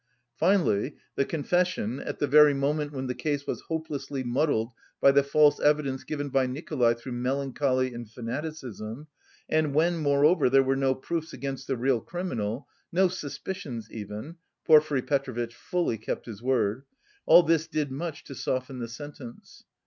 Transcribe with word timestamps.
Finally, 0.35 0.95
the 1.15 1.23
confession, 1.23 1.99
at 1.99 2.17
the 2.17 2.25
very 2.25 2.55
moment 2.55 2.91
when 2.91 3.05
the 3.05 3.13
case 3.13 3.45
was 3.45 3.61
hopelessly 3.67 4.23
muddled 4.23 4.71
by 4.99 5.11
the 5.11 5.21
false 5.21 5.59
evidence 5.59 6.03
given 6.03 6.27
by 6.29 6.47
Nikolay 6.47 6.95
through 6.95 7.11
melancholy 7.11 7.93
and 7.93 8.09
fanaticism, 8.09 9.05
and 9.47 9.75
when, 9.75 9.97
moreover, 9.97 10.49
there 10.49 10.63
were 10.63 10.75
no 10.75 10.95
proofs 10.95 11.33
against 11.33 11.67
the 11.67 11.77
real 11.77 12.01
criminal, 12.01 12.67
no 12.91 13.09
suspicions 13.09 13.91
even 13.91 14.37
(Porfiry 14.65 15.03
Petrovitch 15.03 15.53
fully 15.53 15.99
kept 15.99 16.25
his 16.25 16.41
word) 16.41 16.81
all 17.27 17.43
this 17.43 17.67
did 17.67 17.91
much 17.91 18.23
to 18.23 18.33
soften 18.33 18.79
the 18.79 18.87
sentence. 18.87 19.65